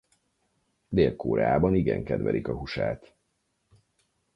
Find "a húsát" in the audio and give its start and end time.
2.47-3.13